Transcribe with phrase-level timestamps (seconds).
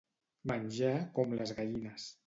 [0.51, 2.13] Menjar com les gallines.